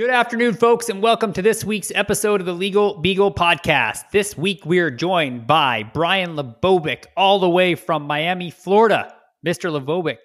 [0.00, 4.10] Good afternoon, folks, and welcome to this week's episode of the Legal Beagle podcast.
[4.10, 9.14] This week, we are joined by Brian LaBovick, all the way from Miami, Florida.
[9.46, 9.70] Mr.
[9.70, 10.16] LaBovick,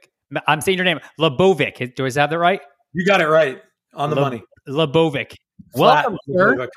[0.47, 1.93] I'm saying your name, LaBovick.
[1.93, 2.61] Do I have that right?
[2.93, 3.61] You got it right
[3.93, 4.43] on the Le- money.
[4.67, 5.35] LaBovick.
[5.75, 6.67] Welcome, sir.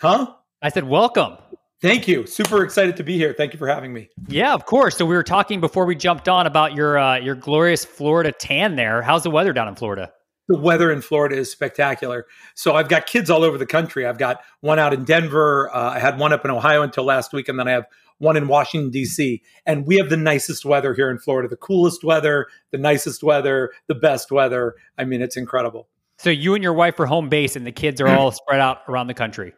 [0.00, 0.34] Huh?
[0.62, 1.36] I said welcome.
[1.84, 2.26] Thank you.
[2.26, 3.34] Super excited to be here.
[3.36, 4.08] Thank you for having me.
[4.26, 4.96] Yeah, of course.
[4.96, 8.76] So we were talking before we jumped on about your uh, your glorious Florida tan
[8.76, 9.02] there.
[9.02, 10.10] How's the weather down in Florida?
[10.48, 12.26] the weather in Florida is spectacular.
[12.54, 14.06] So I've got kids all over the country.
[14.06, 15.70] I've got one out in Denver.
[15.74, 17.86] Uh, I had one up in Ohio until last week, and then I have
[18.18, 19.42] one in Washington D.C.
[19.66, 23.72] And we have the nicest weather here in Florida, the coolest weather, the nicest weather,
[23.88, 24.74] the best weather.
[24.96, 25.88] I mean, it's incredible.
[26.18, 28.82] So you and your wife are home base, and the kids are all spread out
[28.88, 29.54] around the country.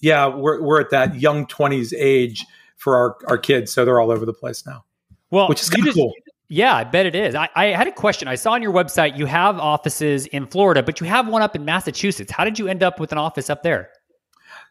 [0.00, 2.44] Yeah, we're we're at that young twenties age
[2.76, 4.84] for our our kids, so they're all over the place now.
[5.30, 6.14] Well, which is kind of cool.
[6.50, 7.34] Yeah, I bet it is.
[7.34, 8.26] I, I, had a question.
[8.26, 11.54] I saw on your website you have offices in Florida, but you have one up
[11.54, 12.32] in Massachusetts.
[12.32, 13.90] How did you end up with an office up there?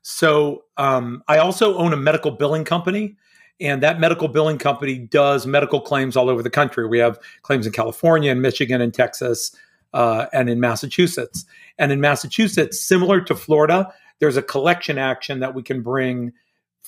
[0.01, 3.15] So um, I also own a medical billing company,
[3.61, 6.87] and that medical billing company does medical claims all over the country.
[6.87, 9.55] We have claims in California, and Michigan, and Texas,
[9.93, 11.45] uh, and in Massachusetts.
[11.77, 16.33] And in Massachusetts, similar to Florida, there's a collection action that we can bring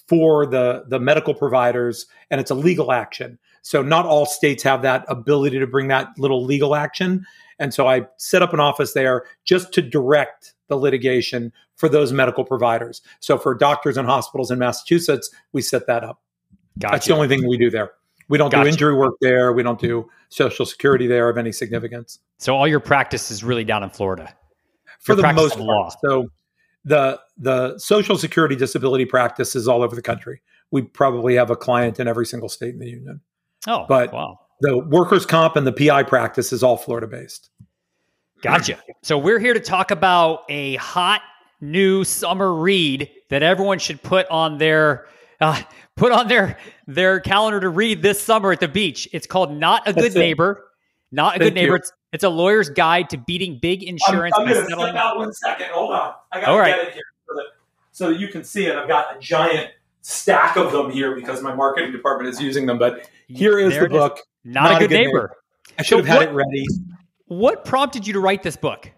[0.07, 3.37] for the the medical providers, and it's a legal action.
[3.61, 7.25] So not all states have that ability to bring that little legal action.
[7.59, 12.13] And so I set up an office there just to direct the litigation for those
[12.13, 13.01] medical providers.
[13.19, 16.21] So for doctors and hospitals in Massachusetts, we set that up.
[16.79, 16.93] Gotcha.
[16.93, 17.91] That's the only thing we do there.
[18.29, 18.63] We don't gotcha.
[18.63, 19.51] do injury work there.
[19.51, 22.19] We don't do social security there of any significance.
[22.37, 24.33] So all your practice is really down in Florida.
[24.99, 25.65] For your the most part.
[25.65, 25.89] Law.
[26.05, 26.29] So
[26.89, 30.41] the the social security disability practice is all over the country.
[30.71, 33.21] We probably have a client in every single state in the union.
[33.67, 34.39] Oh, but wow.
[34.61, 37.51] the workers' comp and the PI practice is all Florida based.
[38.41, 38.79] Gotcha.
[39.03, 41.21] So we're here to talk about a hot
[41.61, 45.07] new summer read that everyone should put on their
[45.41, 45.61] uh,
[45.95, 49.07] put on their their calendar to read this summer at the beach.
[49.13, 50.65] It's called Not a Good That's Neighbor.
[51.11, 51.75] Not a Thank good neighbor.
[51.75, 54.35] It's, it's, a lawyer's guide to beating big insurance.
[54.37, 55.67] I'm, I'm going to step out one second.
[55.71, 56.13] Hold on.
[56.31, 56.75] I got to right.
[56.75, 57.45] get it here so that,
[57.91, 58.75] so that you can see it.
[58.75, 59.71] I've got a giant
[60.01, 62.77] stack of them here because my marketing department is using them.
[62.77, 64.17] But here is there the book.
[64.17, 64.23] Is.
[64.45, 65.07] Not, Not, a good, good neighbor.
[65.07, 65.35] neighbor.
[65.77, 66.65] I should so have had what, it ready.
[67.27, 68.91] What prompted you to write this book?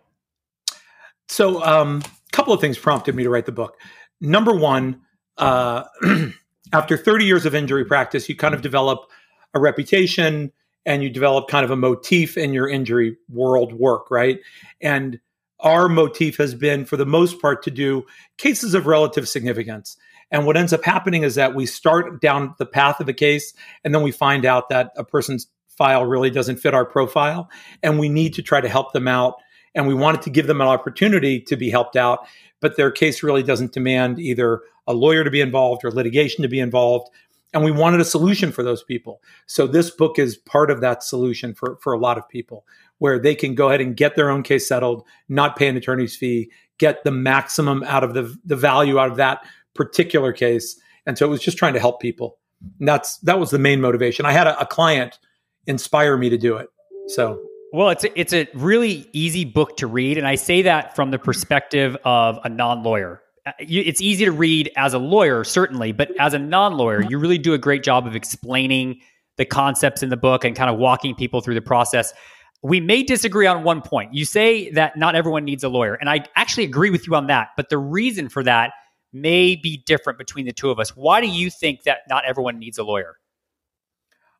[1.27, 3.77] So, um, a couple of things prompted me to write the book.
[4.19, 5.01] Number one,
[5.37, 5.83] uh,
[6.73, 9.09] after 30 years of injury practice, you kind of develop
[9.53, 10.51] a reputation
[10.85, 14.39] and you develop kind of a motif in your injury world work, right?
[14.81, 15.19] And
[15.59, 18.03] our motif has been, for the most part, to do
[18.37, 19.95] cases of relative significance.
[20.31, 23.53] And what ends up happening is that we start down the path of a case,
[23.83, 27.49] and then we find out that a person's file really doesn't fit our profile,
[27.83, 29.35] and we need to try to help them out.
[29.75, 32.27] And we wanted to give them an opportunity to be helped out,
[32.59, 36.49] but their case really doesn't demand either a lawyer to be involved or litigation to
[36.49, 37.09] be involved.
[37.53, 39.21] And we wanted a solution for those people.
[39.45, 42.65] So this book is part of that solution for, for a lot of people,
[42.99, 46.15] where they can go ahead and get their own case settled, not pay an attorney's
[46.15, 50.79] fee, get the maximum out of the, the value out of that particular case.
[51.05, 52.37] And so it was just trying to help people.
[52.79, 54.25] And that's that was the main motivation.
[54.25, 55.19] I had a, a client
[55.67, 56.69] inspire me to do it.
[57.07, 57.41] So
[57.73, 61.11] well, it's a, it's a really easy book to read, and I say that from
[61.11, 63.21] the perspective of a non-lawyer.
[63.21, 66.21] Uh, Uh, it's easy to read as a lawyer, certainly, but mm-hmm.
[66.21, 67.09] as a non-lawyer, mm-hmm.
[67.09, 68.99] you really do a great job of explaining
[69.37, 72.13] the concepts in the book and kind of walking people through the process.
[72.61, 74.13] We may disagree on one point.
[74.13, 77.27] You say that not everyone needs a lawyer, and I actually agree with you on
[77.27, 77.49] that.
[77.57, 78.73] But the reason for that
[79.13, 79.61] may mm-hmm.
[79.61, 80.95] be different between the two of us.
[80.95, 83.17] Why do you think that not everyone needs a lawyer?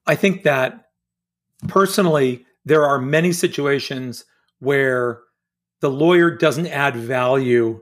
[0.05, 0.85] I think that
[1.67, 4.25] personally, there are many situations
[4.59, 5.21] where
[5.79, 7.81] the lawyer doesn't add value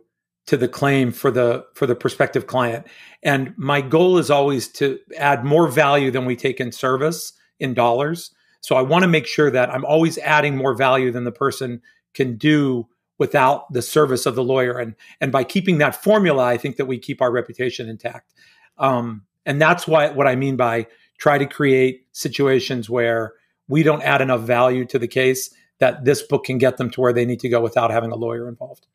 [0.50, 2.86] to the claim for the for the prospective client
[3.24, 7.74] and my goal is always to add more value than we take in service in
[7.74, 8.32] dollars
[8.62, 11.82] so i want to make sure that i'm always adding more value than the person
[12.14, 12.88] can do
[13.20, 14.80] without the service of the lawyer.
[14.80, 18.34] And and by keeping that formula, I think that we keep our reputation intact.
[18.80, 20.88] Um, and that's why what I mean by
[21.20, 23.34] try to create situations where
[23.68, 27.02] we don't add enough value to the case that this book can get them to
[27.02, 28.88] where they need to go without having a lawyer involved.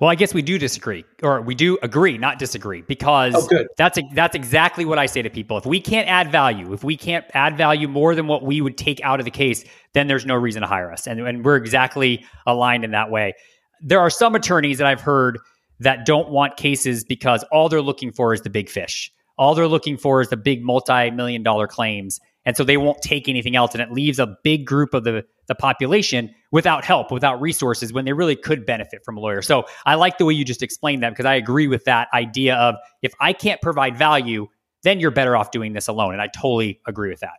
[0.00, 3.98] Well, I guess we do disagree, or we do agree, not disagree, because oh, that's
[4.14, 5.58] that's exactly what I say to people.
[5.58, 8.78] If we can't add value, if we can't add value more than what we would
[8.78, 9.64] take out of the case,
[9.94, 13.34] then there's no reason to hire us, and, and we're exactly aligned in that way
[13.80, 15.38] there are some attorneys that I've heard
[15.80, 19.12] that don't want cases because all they're looking for is the big fish.
[19.36, 22.18] all they're looking for is the big multi-million dollar claims
[22.48, 25.22] and so they won't take anything else and it leaves a big group of the
[25.48, 29.42] the population without help without resources when they really could benefit from a lawyer.
[29.42, 32.56] So i like the way you just explained that because i agree with that idea
[32.56, 34.48] of if i can't provide value
[34.82, 37.36] then you're better off doing this alone and i totally agree with that.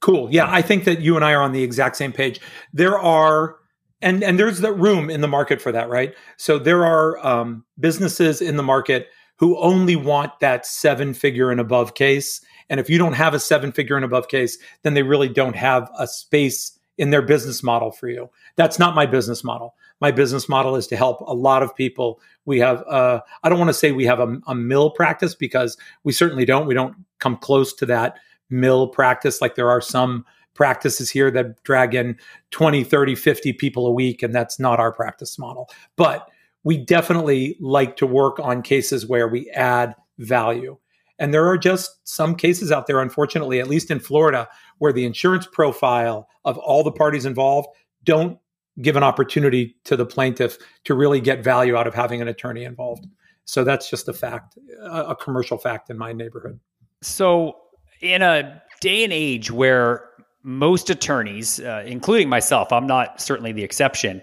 [0.00, 0.28] Cool.
[0.30, 2.40] Yeah i think that you and i are on the exact same page.
[2.72, 3.56] There are
[4.00, 6.14] and and there's the room in the market for that right?
[6.36, 11.58] So there are um, businesses in the market who only want that seven figure and
[11.58, 12.40] above case
[12.70, 15.56] and if you don't have a seven figure and above case then they really don't
[15.56, 18.28] have a space in their business model for you.
[18.56, 19.74] That's not my business model.
[20.02, 22.20] My business model is to help a lot of people.
[22.44, 25.78] We have uh, i don't want to say we have a, a mill practice because
[26.04, 26.66] we certainly don't.
[26.66, 28.18] We don't come close to that
[28.50, 29.40] mill practice.
[29.40, 32.18] Like there are some practices here that drag in
[32.50, 35.70] 20, 30, 50 people a week, and that's not our practice model.
[35.96, 36.28] But
[36.64, 40.76] we definitely like to work on cases where we add value.
[41.20, 45.04] And there are just some cases out there, unfortunately, at least in Florida, where the
[45.04, 47.68] insurance profile of all the parties involved
[48.02, 48.38] don't
[48.80, 52.64] give an opportunity to the plaintiff to really get value out of having an attorney
[52.64, 53.06] involved.
[53.44, 56.58] So that's just a fact, a, commercial fact in my neighborhood.
[57.02, 57.56] So,
[58.00, 60.08] in a day and age where
[60.42, 64.22] most attorneys, uh, including myself, I'm not certainly the exception.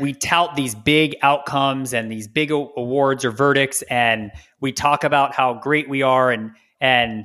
[0.00, 4.30] We tout these big outcomes and these big awards or verdicts, and
[4.60, 7.24] we talk about how great we are, and and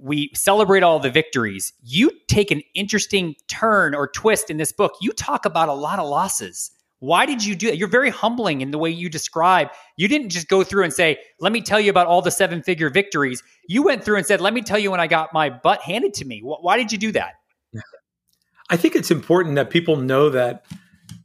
[0.00, 1.72] we celebrate all the victories.
[1.82, 4.92] You take an interesting turn or twist in this book.
[5.00, 6.70] You talk about a lot of losses.
[7.00, 7.78] Why did you do that?
[7.78, 9.68] You're very humbling in the way you describe.
[9.96, 12.90] You didn't just go through and say, "Let me tell you about all the seven-figure
[12.90, 15.82] victories." You went through and said, "Let me tell you when I got my butt
[15.82, 17.34] handed to me." Why did you do that?
[18.68, 20.64] I think it's important that people know that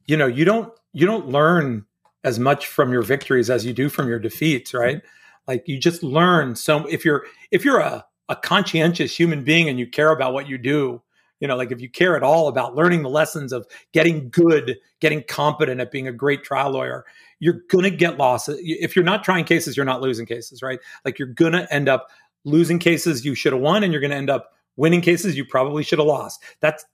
[0.06, 1.86] you know you don't you don't learn
[2.24, 4.84] as much from your victories as you do from your defeats, mm-hmm.
[4.84, 5.02] right?
[5.48, 9.78] Like you just learn so if you're if you're a a conscientious human being and
[9.78, 11.02] you care about what you do,
[11.42, 14.78] you know, like if you care at all about learning the lessons of getting good,
[15.02, 17.06] getting competent at being a great trial lawyer,
[17.40, 20.80] you're going to get losses If you're not trying cases, you're not losing cases, right?
[21.04, 22.08] Like you're going to end up
[22.46, 25.44] losing cases you should have won and you're going to end up winning cases you
[25.44, 26.42] probably should have lost.
[26.62, 26.86] That's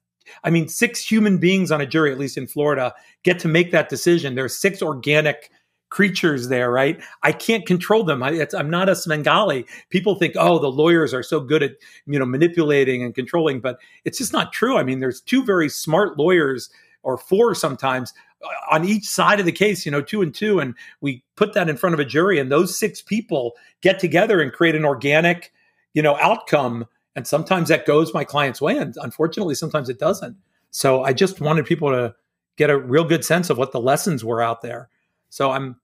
[0.43, 2.93] I mean, six human beings on a jury, at least in Florida,
[3.23, 4.35] get to make that decision.
[4.35, 5.49] There's six organic
[5.89, 7.01] creatures there, right?
[7.23, 8.23] I can't control them.
[8.23, 9.65] I, am not a Svengali.
[9.89, 11.71] People think, oh, the lawyers are so good at
[12.05, 14.77] you know manipulating and controlling, but it's just not true.
[14.77, 16.69] I mean, there's two very smart lawyers,
[17.03, 19.85] or four sometimes, uh, on each side of the case.
[19.85, 22.51] You know, two and two, and we put that in front of a jury, and
[22.51, 25.51] those six people get together and create an organic,
[25.93, 26.85] you know, outcome
[27.19, 28.77] and sometimes that goes my client's way.
[28.77, 30.37] And unfortunately, sometimes it doesn't.
[30.71, 32.15] So I just wanted people to
[32.55, 34.87] get a real good sense of what the lessons were out there.
[35.29, 35.75] So I'm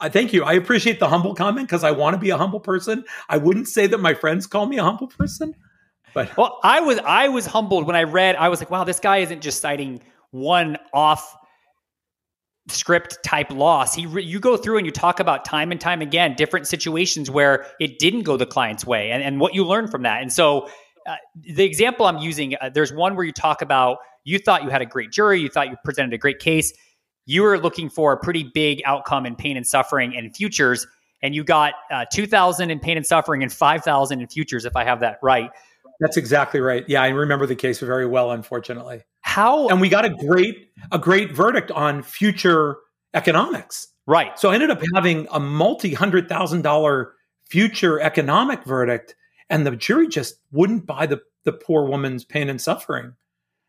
[0.00, 0.44] I thank you.
[0.44, 3.04] I appreciate the humble comment because I want to be a humble person.
[3.28, 5.54] I wouldn't say that my friends call me a humble person.
[6.14, 8.36] But well, I was I was humbled when I read.
[8.36, 10.00] I was like, wow, this guy isn't just citing
[10.30, 11.36] one off
[12.68, 13.94] script type loss.
[13.94, 17.30] He re- you go through and you talk about time and time again different situations
[17.30, 20.22] where it didn't go the client's way and, and what you learned from that.
[20.22, 20.68] And so
[21.06, 24.68] uh, the example I'm using, uh, there's one where you talk about you thought you
[24.68, 26.72] had a great jury, you thought you presented a great case,
[27.24, 30.86] you were looking for a pretty big outcome in pain and suffering and futures,
[31.22, 34.84] and you got uh, 2,000 in pain and suffering and 5,000 in futures, if I
[34.84, 35.50] have that right.
[36.00, 36.84] That's exactly right.
[36.88, 39.02] Yeah, I remember the case very well, unfortunately.
[39.20, 42.76] How and we got a great a great verdict on future
[43.14, 43.88] economics.
[44.06, 44.38] Right.
[44.38, 47.14] So I ended up having a multi hundred thousand dollar
[47.48, 49.14] future economic verdict,
[49.50, 53.14] and the jury just wouldn't buy the the poor woman's pain and suffering.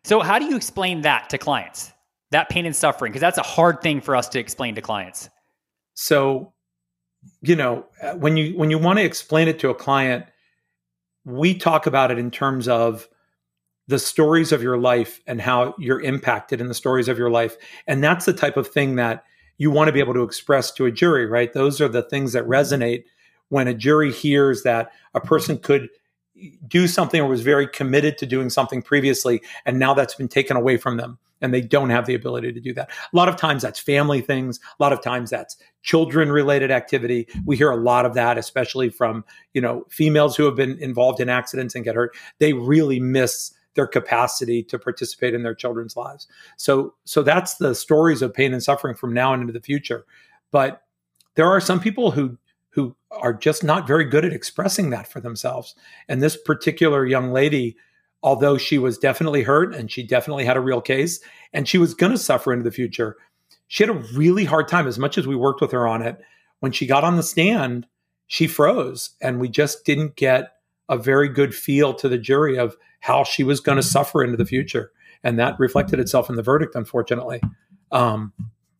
[0.03, 1.91] So how do you explain that to clients?
[2.31, 5.29] That pain and suffering, because that's a hard thing for us to explain to clients.
[5.95, 6.53] So,
[7.41, 10.25] you know, uh, when you when you want to explain it to a client,
[11.25, 13.07] we talk about it in terms of
[13.87, 17.57] the stories of your life and how you're impacted in the stories of your life.
[17.87, 19.23] And that's the type of thing that
[19.57, 21.51] you want to be able to express to a jury, right?
[21.51, 23.03] Those are the things that resonate
[23.49, 25.89] when a jury hears that a person could
[26.67, 30.55] do something or was very committed to doing something previously and now that's been taken
[30.57, 32.89] away from them and they don't have the ability to do that.
[32.89, 37.27] A lot of times that's family things, a lot of times that's children related activity.
[37.45, 41.19] We hear a lot of that especially from, you know, females who have been involved
[41.19, 42.15] in accidents and get hurt.
[42.39, 46.27] They really miss their capacity to participate in their children's lives.
[46.57, 50.05] So so that's the stories of pain and suffering from now and into the future.
[50.51, 50.81] But
[51.35, 52.37] there are some people who
[53.11, 55.75] are just not very good at expressing that for themselves.
[56.07, 57.75] And this particular young lady,
[58.21, 61.19] although she was definitely hurt and she definitely had a real case
[61.53, 63.17] and she was going to suffer into the future,
[63.67, 66.19] she had a really hard time as much as we worked with her on it.
[66.59, 67.87] When she got on the stand,
[68.27, 70.53] she froze and we just didn't get
[70.87, 74.37] a very good feel to the jury of how she was going to suffer into
[74.37, 74.91] the future
[75.23, 77.41] and that reflected itself in the verdict unfortunately
[77.91, 78.33] um,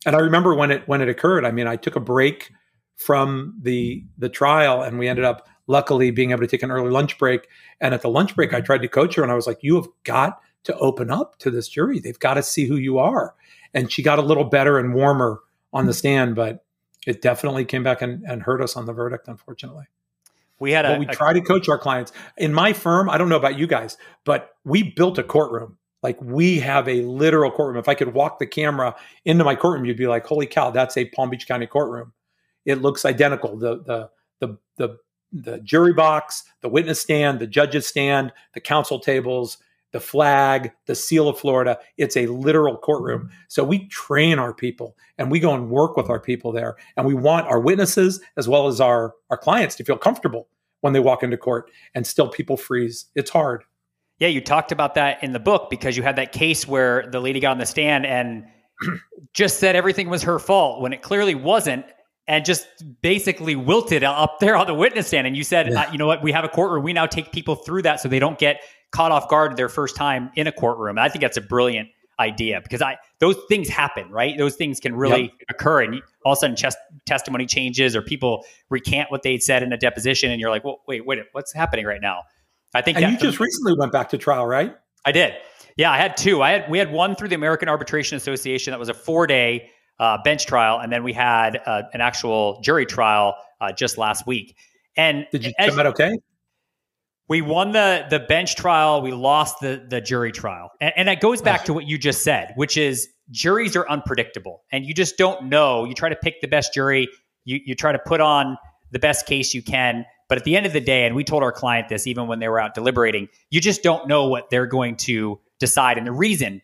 [0.05, 2.51] and i remember when it when it occurred i mean i took a break
[2.99, 6.91] from the the trial and we ended up luckily being able to take an early
[6.91, 7.47] lunch break.
[7.79, 9.75] And at the lunch break i tried to coach her and i was like you
[9.75, 11.99] have got to open up to this jury.
[11.99, 13.33] They've got to see who you are.
[13.73, 15.39] And she got a little better and warmer
[15.71, 16.65] on the stand but
[17.07, 19.85] it definitely came back and, and hurt us on the verdict unfortunately.
[20.59, 22.11] We had a, but we a, try to coach our clients.
[22.37, 25.77] In my firm i don't know about you guys but we built a courtroom.
[26.03, 27.77] Like we have a literal courtroom.
[27.77, 30.97] If i could walk the camera into my courtroom you'd be like holy cow that's
[30.97, 32.11] a palm beach county courtroom
[32.65, 34.97] it looks identical the the the the,
[35.31, 39.57] the jury box the witness stand the judges stand the counsel tables
[39.91, 41.79] the flag, the seal of Florida.
[41.97, 43.29] It's a literal courtroom.
[43.47, 46.75] So we train our people and we go and work with our people there.
[46.95, 50.47] And we want our witnesses as well as our, our clients to feel comfortable
[50.81, 53.05] when they walk into court and still people freeze.
[53.15, 53.63] It's hard.
[54.19, 57.19] Yeah, you talked about that in the book because you had that case where the
[57.19, 58.45] lady got on the stand and
[59.33, 61.85] just said everything was her fault when it clearly wasn't
[62.29, 62.67] and just
[63.01, 65.25] basically wilted up there on the witness stand.
[65.25, 65.81] And you said, yeah.
[65.81, 66.83] uh, you know what, we have a courtroom.
[66.83, 69.95] We now take people through that so they don't get caught off guard their first
[69.95, 70.97] time in a courtroom.
[70.97, 74.37] And I think that's a brilliant idea because I those things happen, right?
[74.37, 75.31] Those things can really yep.
[75.49, 79.63] occur, and all of a sudden, chest, testimony changes or people recant what they'd said
[79.63, 82.23] in a deposition, and you're like, "Well, wait, wait, what's happening right now?"
[82.75, 82.97] I think.
[82.97, 84.75] And you just recently went back to trial, right?
[85.05, 85.33] I did.
[85.77, 86.41] Yeah, I had two.
[86.41, 89.71] I had we had one through the American Arbitration Association that was a four day
[89.99, 94.25] uh, bench trial, and then we had uh, an actual jury trial uh, just last
[94.25, 94.55] week.
[94.95, 96.17] And did you come out okay?
[97.27, 99.01] We won the the bench trial.
[99.01, 102.23] We lost the the jury trial, and, and that goes back to what you just
[102.23, 105.85] said, which is juries are unpredictable, and you just don't know.
[105.85, 107.07] You try to pick the best jury.
[107.45, 108.57] You you try to put on
[108.91, 111.43] the best case you can, but at the end of the day, and we told
[111.43, 114.65] our client this even when they were out deliberating, you just don't know what they're
[114.65, 116.61] going to decide, and the reason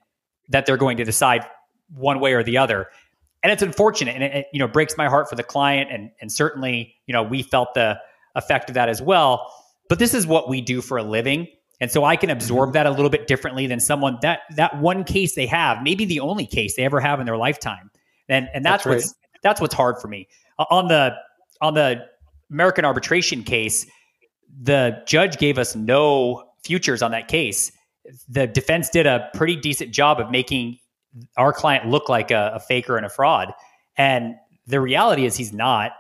[0.50, 1.46] that they're going to decide
[1.94, 2.88] one way or the other.
[3.46, 6.10] And it's unfortunate, and it, it you know breaks my heart for the client, and
[6.20, 8.00] and certainly you know we felt the
[8.36, 9.50] effect of that as well
[9.90, 11.48] but this is what we do for a living.
[11.82, 12.74] And so I can absorb mm-hmm.
[12.74, 16.20] that a little bit differently than someone that that one case they have, maybe the
[16.20, 17.92] only case they ever have in their lifetime.
[18.30, 19.40] And and that's, that's what's right.
[19.44, 20.28] that's what's hard for me.
[20.58, 21.16] On the
[21.62, 22.06] on the
[22.50, 23.86] American arbitration case,
[24.62, 27.72] the judge gave us no futures on that case.
[28.30, 30.78] The defense did a pretty decent job of making
[31.38, 33.54] our client look like a, a faker and a fraud.
[33.98, 34.36] And
[34.68, 35.92] the reality is he's not.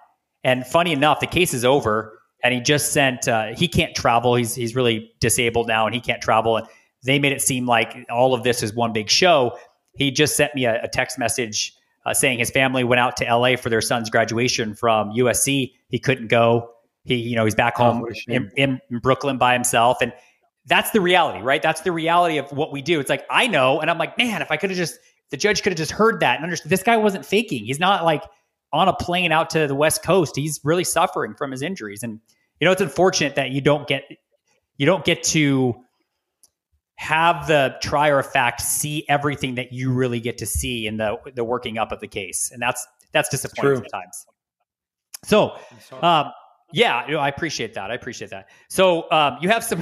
[0.43, 3.27] And funny enough, the case is over and he just sent.
[3.27, 4.35] Uh, he can't travel.
[4.35, 6.57] He's he's really disabled now, and he can't travel.
[6.57, 6.67] And
[7.03, 9.57] they made it seem like all of this is one big show.
[9.95, 11.73] He just sent me a, a text message
[12.05, 15.73] uh, saying his family went out to LA for their son's graduation from USC.
[15.89, 16.69] He couldn't go.
[17.03, 20.13] He, you know, he's back oh, home oh, in, in, Brooklyn by himself, and
[20.67, 21.61] that's the reality, right?
[21.61, 22.99] That's the reality of what we do.
[22.99, 24.97] It's like I know, and I'm like, man, if I could have just,
[25.29, 26.69] the judge could have just heard that and understood.
[26.69, 27.65] This guy wasn't faking.
[27.65, 28.23] He's not like
[28.73, 30.35] on a plane out to the West Coast.
[30.35, 32.19] He's really suffering from his injuries, and
[32.59, 34.03] you know, it's unfortunate that you don't get
[34.77, 35.75] you don't get to
[36.97, 41.17] have the trier of fact see everything that you really get to see in the
[41.35, 43.85] the working up of the case, and that's that's disappointing True.
[43.89, 44.25] sometimes.
[45.23, 45.57] So,
[46.01, 46.31] um,
[46.71, 47.89] yeah, you know, I appreciate that.
[47.89, 48.49] I appreciate that.
[48.69, 49.81] So, um, you have some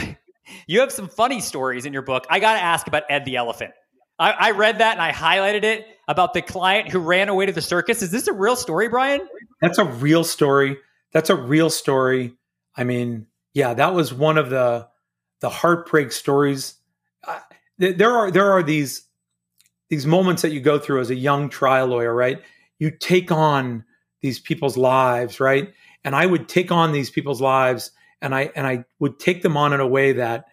[0.67, 2.25] you have some funny stories in your book.
[2.29, 3.71] I got to ask about Ed the elephant.
[4.19, 7.51] I, I read that and I highlighted it about the client who ran away to
[7.51, 8.01] the circus.
[8.01, 9.21] Is this a real story, Brian?
[9.61, 10.77] That's a real story.
[11.11, 12.35] That's a real story.
[12.75, 14.87] I mean, yeah, that was one of the
[15.39, 16.75] the heartbreak stories.
[17.27, 17.39] Uh,
[17.77, 19.03] there are there are these
[19.89, 22.41] these moments that you go through as a young trial lawyer, right?
[22.79, 23.83] You take on
[24.21, 25.73] these people's lives, right?
[26.03, 27.91] And I would take on these people's lives,
[28.23, 30.45] and I and I would take them on in a way that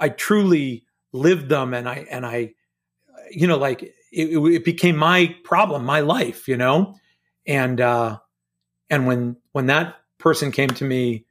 [0.00, 2.54] I truly lived them, and I and I,
[3.30, 6.96] you know, like it, it became my problem, my life, you know,
[7.46, 8.18] and uh,
[8.88, 11.26] and when when that person came to me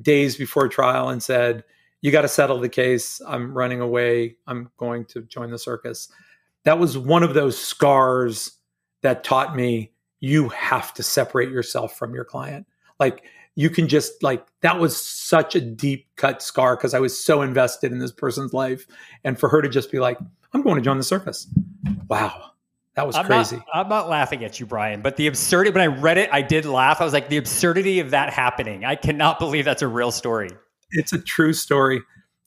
[0.00, 1.64] days before trial and said,
[2.02, 3.20] You got to settle the case.
[3.26, 4.36] I'm running away.
[4.46, 6.08] I'm going to join the circus.
[6.64, 8.52] That was one of those scars
[9.02, 12.66] that taught me you have to separate yourself from your client.
[12.98, 13.24] Like,
[13.56, 17.42] you can just like that was such a deep cut scar because I was so
[17.42, 18.86] invested in this person's life.
[19.22, 20.18] And for her to just be like,
[20.52, 21.46] I'm going to join the circus.
[22.08, 22.50] Wow.
[22.94, 23.56] That was I'm crazy.
[23.56, 26.42] Not, I'm not laughing at you, Brian, but the absurdity, when I read it, I
[26.42, 27.00] did laugh.
[27.00, 28.84] I was like, the absurdity of that happening.
[28.84, 30.50] I cannot believe that's a real story.
[30.92, 32.02] It's a true story.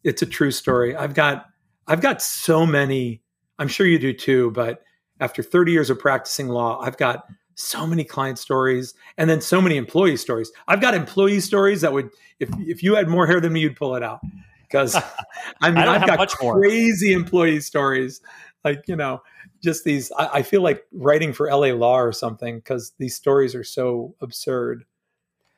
[0.05, 0.95] It's a true story.
[0.95, 1.47] I've got,
[1.85, 3.21] I've got so many,
[3.59, 4.83] I'm sure you do too, but
[5.19, 7.25] after 30 years of practicing law, I've got
[7.57, 10.51] so many client stories and then so many employee stories.
[10.67, 13.75] I've got employee stories that would, if, if you had more hair than me, you'd
[13.75, 14.21] pull it out.
[14.61, 14.95] Because
[15.61, 17.19] I mean, I have got crazy more.
[17.19, 18.21] employee stories.
[18.63, 19.21] Like, you know,
[19.63, 23.55] just these, I, I feel like writing for LA Law or something because these stories
[23.55, 24.85] are so absurd.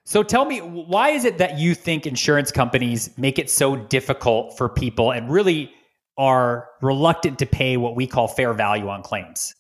[0.06, 4.58] So tell me, why is it that you think insurance companies make it so difficult
[4.58, 5.72] for people and really
[6.18, 9.54] are reluctant to pay what we call fair value on claims?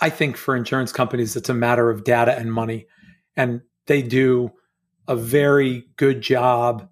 [0.00, 2.86] I think for insurance companies, it's a matter of data and money.
[3.36, 4.52] And they do
[5.06, 6.88] a very good job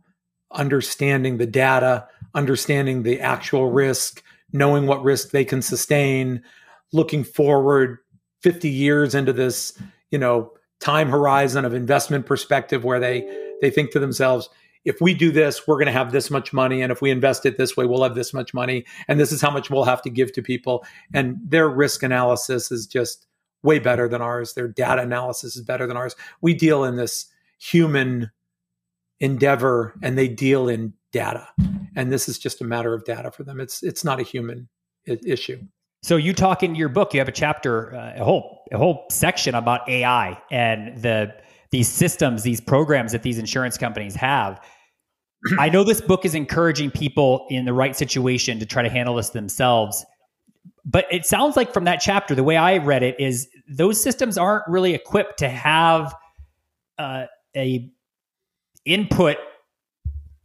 [0.53, 6.43] understanding the data, understanding the actual risk, knowing what risk they can sustain,
[6.93, 7.99] looking forward
[8.43, 9.79] 50 years into this,
[10.11, 13.23] you know, time horizon of investment perspective where they
[13.61, 14.49] they think to themselves
[14.85, 17.47] if we do this we're going to have this much money and if we invest
[17.47, 20.03] it this way we'll have this much money and this is how much we'll have
[20.03, 20.85] to give to people.
[21.15, 23.27] And their risk analysis is just
[23.63, 24.55] way better than ours.
[24.55, 26.17] Their data analysis is better than ours.
[26.41, 27.27] We deal in this
[27.59, 28.31] human
[29.21, 31.47] endeavor and they deal in data
[31.95, 33.61] and this is just a matter of data for them.
[33.61, 34.69] It's it's not a human
[35.07, 35.61] issue.
[36.03, 39.07] So you talk in your book, you have a chapter, uh, a whole a whole
[39.11, 41.33] section about AI and the
[41.71, 44.61] these systems, these programs that these insurance companies have.
[45.59, 49.17] I know this book is encouraging people in the right situation to try to handle
[49.17, 50.05] this themselves.
[50.85, 54.39] But it sounds like from that chapter, the way I read it is those systems
[54.39, 56.15] aren't really equipped to have
[56.99, 57.91] uh, a
[58.85, 59.37] input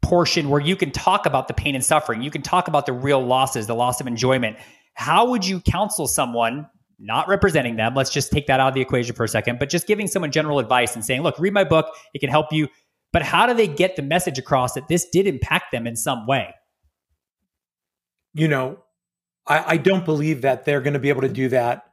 [0.02, 2.22] portion where you can talk about the pain and suffering.
[2.22, 4.58] You can talk about the real losses, the loss of enjoyment
[4.98, 7.94] how would you counsel someone not representing them?
[7.94, 10.32] Let's just take that out of the equation for a second, but just giving someone
[10.32, 11.86] general advice and saying, look, read my book,
[12.16, 12.68] it can help you.
[13.14, 16.28] But how do they get the message across that this did impact them in some
[16.28, 16.54] way?
[18.34, 18.84] You know,
[19.48, 21.84] I, I don't believe that they're going to be able to do that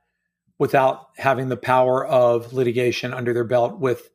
[0.59, 4.11] without having the power of litigation under their belt with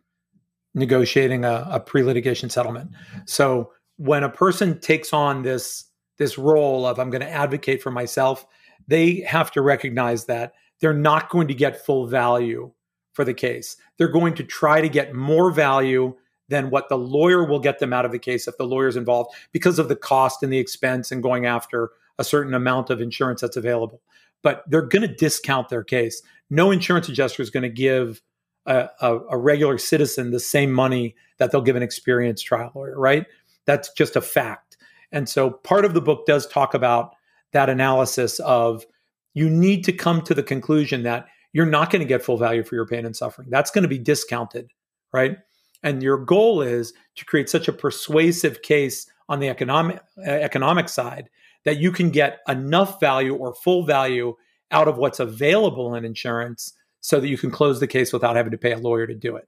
[0.74, 2.92] negotiating a, a pre-litigation settlement.
[3.26, 5.86] So when a person takes on this
[6.18, 8.46] this role of I'm going to advocate for myself
[8.88, 12.72] they have to recognize that they're not going to get full value
[13.14, 13.78] for the case.
[13.98, 16.16] They're going to try to get more value
[16.50, 19.34] than what the lawyer will get them out of the case if the lawyer's involved
[19.52, 23.42] because of the cost and the expense and going after a certain amount of insurance
[23.42, 24.02] that's available.
[24.42, 26.22] But they're going to discount their case.
[26.50, 28.22] No insurance adjuster is going to give
[28.66, 33.00] a, a, a, regular citizen the same money that they'll give an experienced trial lawyer,
[33.00, 33.26] right?
[33.66, 34.78] That's just a fact.
[35.12, 37.16] And so part of the book does talk about
[37.52, 38.86] that analysis of
[39.34, 42.64] you need to come to the conclusion that you're not going to get full value
[42.64, 43.50] for your pain and suffering.
[43.50, 44.70] That's going to be discounted,
[45.14, 45.38] right?
[45.84, 50.90] And your goal is to create such a persuasive case on the economic uh, economic
[50.90, 51.30] side
[51.66, 54.36] that you can get enough value or full value
[54.72, 58.52] out of what's available in insurance so that you can close the case without having
[58.52, 59.48] to pay a lawyer to do it.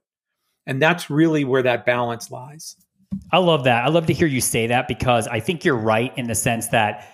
[0.66, 2.76] And that's really where that balance lies.
[3.30, 3.84] I love that.
[3.84, 6.68] I love to hear you say that because I think you're right in the sense
[6.68, 7.08] that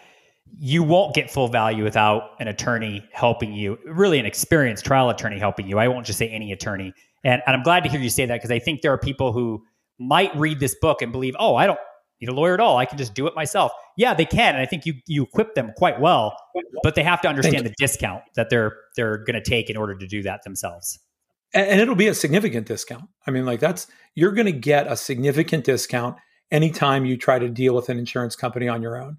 [0.58, 5.38] you won't get full value without an attorney helping you, really an experienced trial attorney
[5.38, 5.78] helping you.
[5.78, 6.94] I won't just say any attorney.
[7.24, 9.32] And, and I'm glad to hear you say that because I think there are people
[9.32, 9.64] who
[9.98, 11.78] might read this book and believe, oh, I don't
[12.20, 12.76] need a lawyer at all.
[12.76, 13.72] I can just do it myself.
[13.96, 14.54] Yeah, they can.
[14.54, 16.36] And I think you you equip them quite well,
[16.82, 19.96] but they have to understand the discount that they're they're going to take in order
[19.96, 20.98] to do that themselves.
[21.54, 23.04] And it'll be a significant discount.
[23.26, 26.16] I mean, like that's you're going to get a significant discount
[26.50, 29.18] anytime you try to deal with an insurance company on your own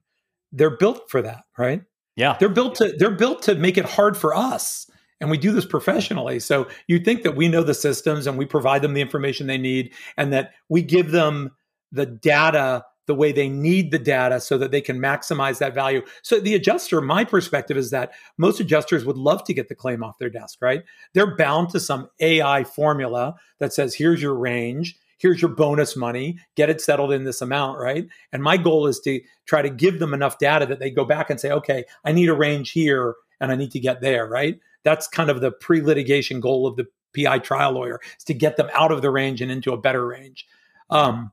[0.51, 1.83] they're built for that, right?
[2.15, 2.35] Yeah.
[2.39, 4.89] They're built to they're built to make it hard for us.
[5.21, 6.39] And we do this professionally.
[6.39, 9.57] So you think that we know the systems and we provide them the information they
[9.57, 11.51] need and that we give them
[11.91, 16.03] the data the way they need the data so that they can maximize that value.
[16.21, 20.03] So the adjuster, my perspective is that most adjusters would love to get the claim
[20.03, 20.83] off their desk, right?
[21.15, 26.39] They're bound to some AI formula that says here's your range here's your bonus money,
[26.55, 28.07] get it settled in this amount, right?
[28.31, 31.29] And my goal is to try to give them enough data that they go back
[31.29, 34.59] and say, okay, I need a range here and I need to get there, right?
[34.83, 38.57] That's kind of the pre litigation goal of the PI trial lawyer is to get
[38.57, 40.45] them out of the range and into a better range.
[40.89, 41.31] Um,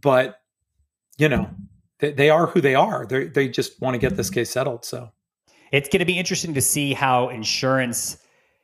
[0.00, 0.40] but,
[1.18, 1.50] you know,
[1.98, 3.06] they, they are who they are.
[3.06, 4.84] They they just want to get this case settled.
[4.84, 5.10] So
[5.70, 8.18] it's going to be interesting to see how insurance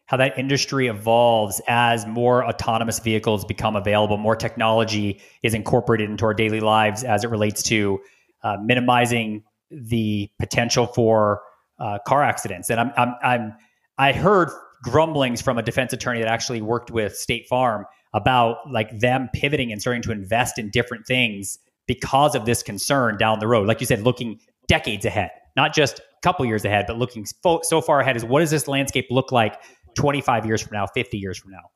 [0.09, 6.25] how that industry evolves as more autonomous vehicles become available, more technology is incorporated into
[6.25, 8.01] our daily lives as it relates to
[8.43, 11.43] uh, minimizing the potential for
[11.79, 12.71] uh, car accidents.
[12.71, 13.55] And I'm, I'm, I'm,
[13.99, 14.49] I heard
[14.83, 17.85] grumblings from a defense attorney that actually worked with State Farm
[18.15, 23.17] about like them pivoting and starting to invest in different things because of this concern
[23.17, 23.67] down the road.
[23.67, 27.27] Like you said, looking decades ahead, not just a couple years ahead, but looking
[27.63, 29.61] so far ahead is what does this landscape look like
[29.95, 31.71] 25 years from now, 50 years from now.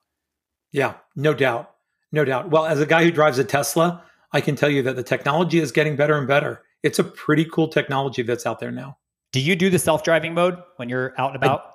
[0.70, 1.70] Yeah, no doubt.
[2.12, 2.50] No doubt.
[2.50, 5.58] Well, as a guy who drives a Tesla, I can tell you that the technology
[5.58, 6.62] is getting better and better.
[6.82, 8.98] It's a pretty cool technology that's out there now.
[9.32, 11.60] Do you do the self-driving mode when you're out and about?
[11.60, 11.71] I,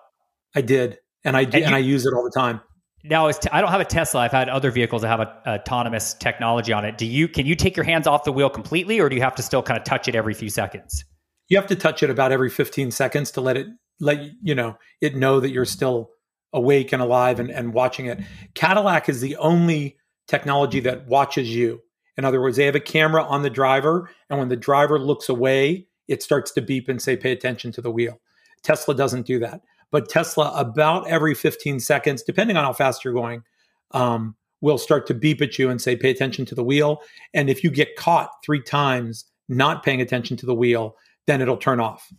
[0.55, 2.61] I did, and I do, and, and I use it all the time.
[3.03, 4.21] Now, t- I don't have a Tesla.
[4.21, 6.97] I've had other vehicles that have a, a, autonomous technology on it.
[6.97, 9.35] Do you can you take your hands off the wheel completely, or do you have
[9.35, 11.05] to still kind of touch it every few seconds?
[11.47, 13.67] You have to touch it about every 15 seconds to let it
[13.99, 16.09] let you know it know that you're still
[16.53, 18.19] awake and alive and, and watching it.
[18.55, 21.81] Cadillac is the only technology that watches you.
[22.17, 25.29] In other words, they have a camera on the driver, and when the driver looks
[25.29, 28.19] away, it starts to beep and say, pay attention to the wheel.
[28.63, 29.61] Tesla doesn't do that.
[29.91, 33.43] But Tesla, about every 15 seconds, depending on how fast you're going,
[33.91, 37.01] um, will start to beep at you and say, pay attention to the wheel.
[37.33, 40.95] And if you get caught three times not paying attention to the wheel,
[41.25, 42.11] then it'll turn off.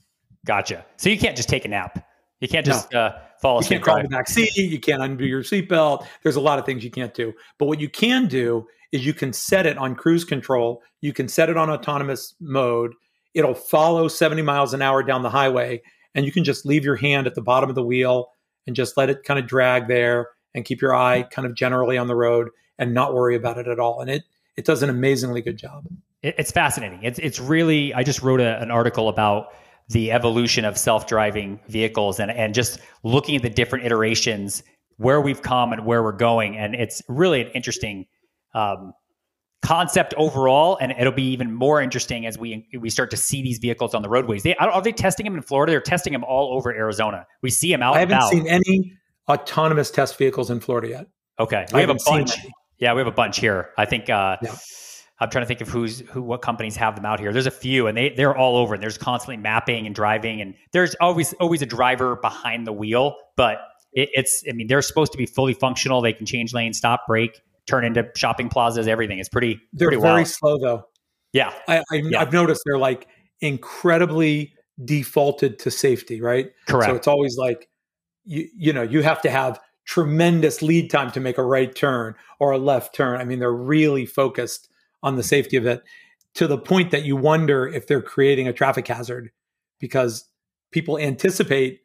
[0.47, 0.85] Gotcha.
[0.97, 2.05] So you can't just take a nap.
[2.41, 3.01] You can't just no.
[3.01, 3.71] uh, fall asleep.
[3.71, 4.57] You can't crawl the back seat.
[4.57, 6.07] You can't undo your seatbelt.
[6.23, 7.33] There's a lot of things you can't do.
[7.59, 10.83] But what you can do is you can set it on cruise control.
[11.01, 12.95] You can set it on autonomous mode.
[13.35, 15.83] It'll follow 70 miles an hour down the highway,
[16.14, 18.31] and you can just leave your hand at the bottom of the wheel
[18.66, 21.97] and just let it kind of drag there and keep your eye kind of generally
[21.97, 24.01] on the road and not worry about it at all.
[24.01, 24.25] And it
[24.57, 25.87] it does an amazingly good job.
[26.23, 27.01] It's fascinating.
[27.03, 27.94] It's it's really.
[27.94, 29.53] I just wrote a, an article about
[29.88, 34.62] the evolution of self-driving vehicles and and just looking at the different iterations
[34.97, 38.05] where we've come and where we're going and it's really an interesting
[38.55, 38.92] um,
[39.62, 43.59] concept overall and it'll be even more interesting as we we start to see these
[43.59, 44.42] vehicles on the roadways.
[44.42, 45.73] They are they testing them in florida?
[45.73, 47.27] They're testing them all over arizona.
[47.42, 48.92] We see them out i haven't seen any
[49.29, 51.07] autonomous test vehicles in florida yet.
[51.40, 51.66] Okay.
[51.73, 52.37] We have a bunch.
[52.79, 53.71] yeah we have a bunch here.
[53.77, 54.55] I think uh, yeah.
[55.21, 57.33] I'm trying to think of who's who what companies have them out here.
[57.33, 60.55] There's a few and they they're all over and there's constantly mapping and driving and
[60.73, 63.59] there's always always a driver behind the wheel, but
[63.92, 66.01] it, it's I mean they're supposed to be fully functional.
[66.01, 69.19] They can change lane, stop, brake, turn into shopping plazas, everything.
[69.19, 70.29] It's pretty They're pretty very wild.
[70.29, 70.83] slow though.
[71.33, 71.53] Yeah.
[71.69, 72.21] I, I yeah.
[72.21, 73.07] I've noticed they're like
[73.41, 74.55] incredibly
[74.85, 76.51] defaulted to safety, right?
[76.67, 76.91] Correct.
[76.91, 77.69] So it's always like
[78.25, 82.15] you you know, you have to have tremendous lead time to make a right turn
[82.41, 83.21] or a left turn.
[83.21, 84.69] I mean, they're really focused
[85.03, 85.83] on the safety of it
[86.35, 89.31] to the point that you wonder if they're creating a traffic hazard
[89.81, 90.27] because
[90.73, 91.81] people anticipate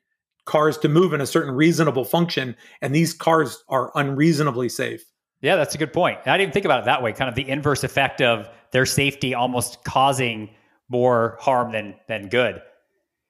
[0.46, 5.06] cars to move in a certain reasonable function and these cars are unreasonably safe.
[5.44, 6.20] Yeah, that's a good point.
[6.26, 7.12] I didn't think about it that way.
[7.12, 10.50] Kind of the inverse effect of their safety almost causing
[10.88, 12.62] more harm than than good.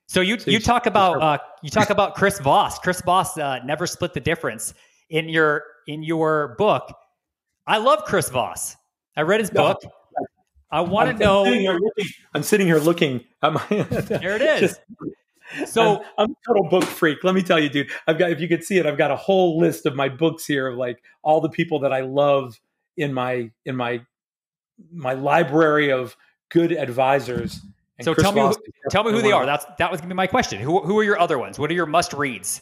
[0.05, 2.77] So you you, talk about uh, you talk about Chris Voss.
[2.77, 4.75] Chris Voss uh, never split the difference
[5.09, 6.95] in your in your book.
[7.65, 8.75] I love Chris Voss.
[9.17, 9.81] I read his book.
[10.69, 11.45] I want to know.
[11.45, 13.23] Sitting looking, I'm sitting here looking.
[13.41, 14.79] At my, there it is.
[15.65, 17.23] So I'm, I'm, a total book freak.
[17.23, 17.89] Let me tell you, dude.
[18.07, 20.45] I've got if you could see it, I've got a whole list of my books
[20.45, 22.59] here of like all the people that I love
[22.97, 24.01] in my in my
[24.91, 26.15] my library of
[26.49, 27.61] good advisors.
[28.01, 28.55] So Chris tell me, who,
[28.89, 29.45] tell me who they are.
[29.45, 30.59] That's that was gonna be my question.
[30.59, 31.59] Who who are your other ones?
[31.59, 32.61] What are your must reads?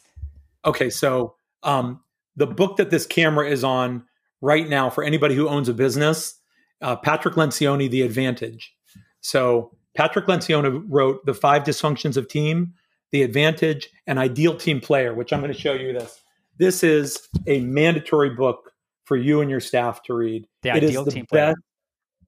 [0.65, 2.02] Okay, so um,
[2.36, 4.04] the book that this camera is on
[4.41, 6.41] right now for anybody who owns a business
[6.82, 8.76] uh, Patrick Lencioni, The Advantage.
[9.22, 12.74] So Patrick Lencioni wrote The Five Dysfunctions of Team,
[13.12, 16.22] The Advantage, and Ideal Team Player, which I'm going to show you this.
[16.58, 18.72] This is a mandatory book
[19.06, 20.48] for you and your staff to read.
[20.62, 21.54] The it Ideal is the Team Player.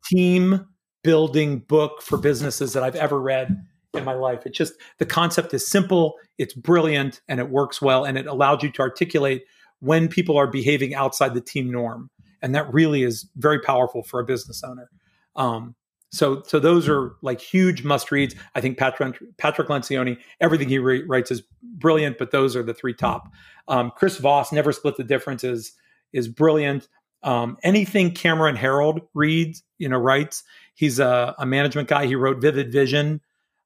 [0.06, 0.68] team
[1.04, 4.46] building book for businesses that I've ever read in my life.
[4.46, 8.64] It's just the concept is simple, it's brilliant, and it works well, and it allows
[8.64, 9.44] you to articulate
[9.80, 12.10] when people are behaving outside the team norm
[12.44, 14.90] and that really is very powerful for a business owner.
[15.36, 15.76] Um,
[16.14, 18.36] so, so those are like huge must reads.
[18.54, 22.74] I think Patrick Patrick Lencioni, everything he re- writes is brilliant, but those are the
[22.74, 23.34] three top.
[23.68, 25.74] Um, Chris Voss, never split the difference is
[26.12, 26.88] is brilliant.
[27.24, 30.44] Um, anything Cameron Herold reads, you know, writes.
[30.76, 32.06] He's a, a management guy.
[32.06, 33.20] He wrote Vivid Vision,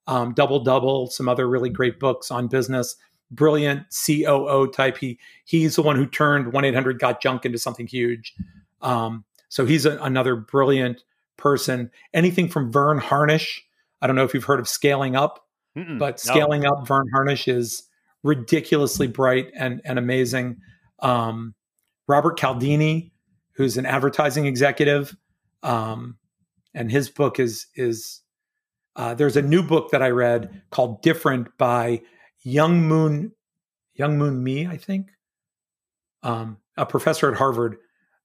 [0.08, 2.96] um, Double Double, some other really great books on business.
[3.30, 4.98] Brilliant COO type.
[4.98, 8.34] He he's the one who turned one eight hundred got junk into something huge.
[8.82, 11.04] Um, so he's a, another brilliant
[11.38, 11.91] person.
[12.13, 13.63] Anything from Verne Harnish.
[14.02, 15.45] I don't know if you've heard of Scaling Up,
[15.78, 16.71] Mm-mm, but Scaling no.
[16.71, 17.84] Up, Verne Harnish is
[18.23, 20.58] ridiculously bright and, and amazing.
[21.00, 21.56] Um,
[22.08, 23.12] Robert Cialdini,
[23.54, 25.15] who's an advertising executive,
[25.63, 26.17] um,
[26.73, 28.21] and his book is is
[28.95, 32.02] uh, there's a new book that I read called Different by
[32.43, 33.32] Young Moon
[33.93, 35.10] Young Moon Me, I think,
[36.23, 37.78] um, a professor at Harvard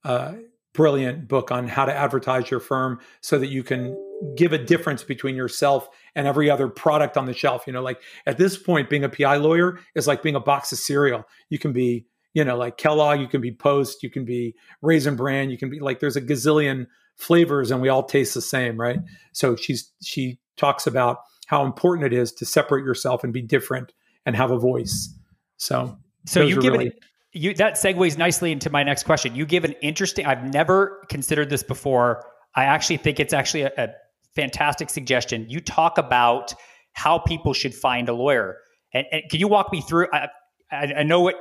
[0.05, 0.35] uh,
[0.75, 3.97] brilliant book on how to advertise your firm so that you can
[4.37, 7.65] give a difference between yourself and every other product on the shelf.
[7.67, 10.73] You know, like at this point, being a PI lawyer is like being a box
[10.73, 11.25] of cereal.
[11.51, 15.17] You can be you know, like Kellogg, you can be Post, you can be Raisin
[15.17, 18.81] Bran, you can be like there's a gazillion flavors and we all taste the same,
[18.81, 18.99] right?
[19.33, 23.93] So she's she talks about how important it is to separate yourself and be different
[24.25, 25.15] and have a voice.
[25.59, 26.99] So so you give really- it
[27.33, 29.35] you that segues nicely into my next question.
[29.35, 32.25] You give an interesting I've never considered this before.
[32.55, 33.88] I actually think it's actually a, a
[34.35, 35.49] fantastic suggestion.
[35.49, 36.53] You talk about
[36.92, 38.59] how people should find a lawyer.
[38.92, 40.29] And, and can you walk me through I,
[40.71, 41.37] I, I know what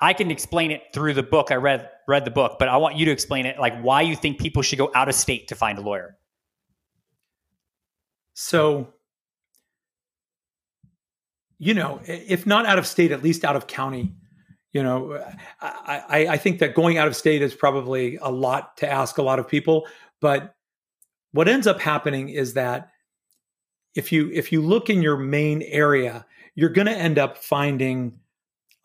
[0.00, 1.50] I can explain it through the book.
[1.50, 4.16] I read read the book, but I want you to explain it like why you
[4.16, 6.16] think people should go out of state to find a lawyer.
[8.34, 8.94] So,
[11.58, 14.14] you know, if not out of state, at least out of county.
[14.72, 15.20] You know,
[15.60, 19.22] I, I, think that going out of state is probably a lot to ask a
[19.22, 19.88] lot of people.
[20.20, 20.54] But
[21.32, 22.90] what ends up happening is that
[23.96, 28.20] if you if you look in your main area, you're going to end up finding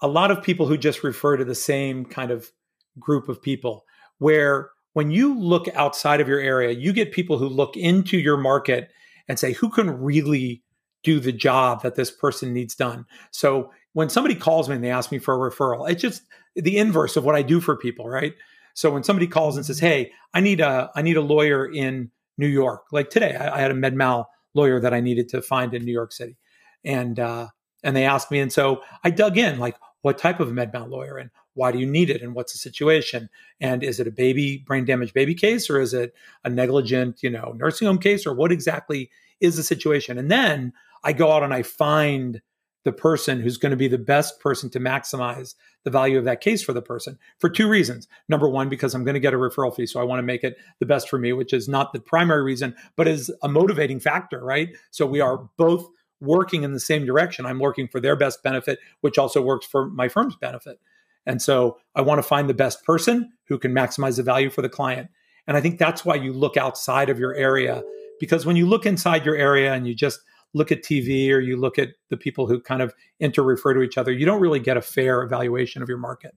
[0.01, 2.51] a lot of people who just refer to the same kind of
[2.99, 3.85] group of people
[4.19, 8.37] where when you look outside of your area you get people who look into your
[8.37, 8.89] market
[9.27, 10.63] and say who can really
[11.03, 14.91] do the job that this person needs done so when somebody calls me and they
[14.91, 16.23] ask me for a referral it's just
[16.55, 18.35] the inverse of what i do for people right?
[18.73, 22.11] So when somebody calls and says hey i need a i need a lawyer in
[22.37, 25.41] new york like today i, I had a med mal lawyer that i needed to
[25.41, 26.37] find in new york city.
[26.83, 27.47] And uh,
[27.83, 30.87] and they asked me and so i dug in like what type of med mal
[30.87, 33.29] lawyer and why do you need it and what's the situation?
[33.59, 37.29] And is it a baby brain damage baby case or is it a negligent you
[37.29, 40.17] know nursing home case or what exactly is the situation?
[40.17, 42.41] And then i go out and i find
[42.85, 46.39] the person who's going to be the best person to maximize the value of that
[46.39, 49.37] case for the person for two reasons number one because i'm going to get a
[49.37, 51.91] referral fee so i want to make it the best for me which is not
[51.91, 55.87] the primary reason but is a motivating factor right so we are both
[56.21, 57.45] working in the same direction.
[57.45, 60.79] I'm working for their best benefit, which also works for my firm's benefit.
[61.25, 64.61] And so I want to find the best person who can maximize the value for
[64.61, 65.09] the client.
[65.47, 67.83] And I think that's why you look outside of your area,
[68.19, 70.19] because when you look inside your area and you just
[70.55, 73.81] look at TV or you look at the people who kind of inter refer to
[73.81, 76.33] each other, you don't really get a fair evaluation of your market.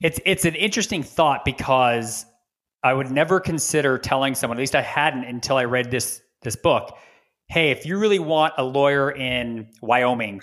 [0.00, 2.24] It's it's an interesting thought because
[2.82, 6.56] I would never consider telling someone, at least I hadn't until I read this this
[6.56, 6.96] book,
[7.48, 10.40] hey, if you really want a lawyer in Wyoming,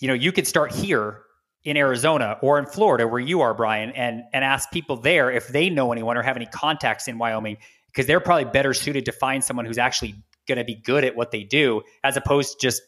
[0.00, 1.22] you know, you could start here
[1.64, 5.48] in Arizona or in Florida where you are, Brian, and and ask people there if
[5.48, 9.12] they know anyone or have any contacts in Wyoming because they're probably better suited to
[9.12, 10.14] find someone who's actually
[10.48, 12.82] going to be good at what they do as opposed to just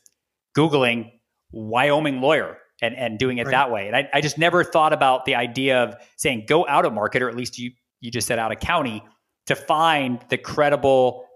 [0.57, 1.12] googling
[1.53, 3.53] Wyoming lawyer and and doing it right.
[3.53, 3.87] that way.
[3.87, 7.23] And I, I just never thought about the idea of saying go out of market
[7.23, 9.03] or at least you you just said out of county
[9.46, 11.27] to find the credible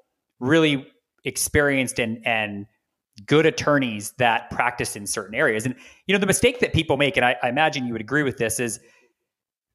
[0.40, 0.86] really
[1.24, 2.66] experienced and and
[3.26, 5.66] good attorneys that practice in certain areas.
[5.66, 5.74] And
[6.06, 8.38] you know, the mistake that people make, and I, I imagine you would agree with
[8.38, 8.80] this, is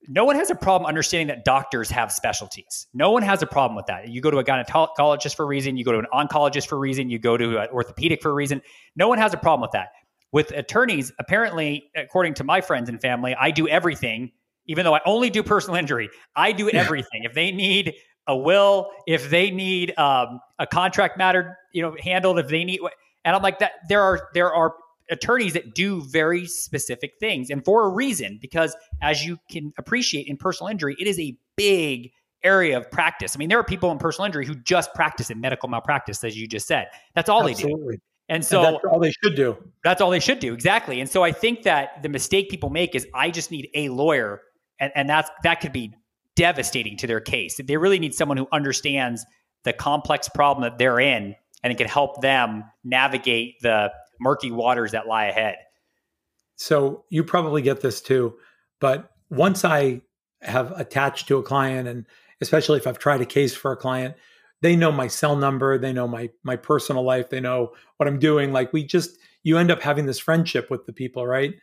[0.07, 2.87] no one has a problem understanding that doctors have specialties.
[2.93, 4.07] No one has a problem with that.
[4.07, 6.79] You go to a gynecologist for a reason, you go to an oncologist for a
[6.79, 8.61] reason, you go to an orthopedic for a reason.
[8.95, 9.89] No one has a problem with that.
[10.31, 14.31] With attorneys, apparently, according to my friends and family, I do everything,
[14.67, 16.09] even though I only do personal injury.
[16.35, 17.23] I do everything.
[17.23, 17.95] if they need
[18.27, 22.79] a will, if they need um, a contract matter, you know, handled, if they need,
[23.25, 23.71] and I'm like that.
[23.89, 24.75] There are there are
[25.09, 30.27] attorneys that do very specific things, and for a reason, because as you can appreciate
[30.27, 32.11] in personal injury, it is a big
[32.43, 33.35] area of practice.
[33.35, 36.37] I mean, there are people in personal injury who just practice in medical malpractice, as
[36.37, 36.87] you just said.
[37.15, 37.93] That's all Absolutely.
[37.93, 38.01] they do.
[38.29, 39.57] And so and that's all they should do.
[39.83, 40.53] That's all they should do.
[40.53, 41.01] Exactly.
[41.01, 44.41] And so I think that the mistake people make is I just need a lawyer.
[44.79, 45.93] And, and that's that could be
[46.35, 47.59] devastating to their case.
[47.61, 49.25] They really need someone who understands
[49.63, 54.91] the complex problem that they're in and it can help them navigate the murky waters
[54.91, 55.57] that lie ahead.
[56.55, 58.35] So you probably get this too,
[58.79, 60.01] but once I
[60.41, 62.05] have attached to a client and
[62.41, 64.15] especially if I've tried a case for a client,
[64.61, 68.19] they know my cell number, they know my my personal life, they know what I'm
[68.19, 68.51] doing.
[68.51, 71.53] Like we just you end up having this friendship with the people, right?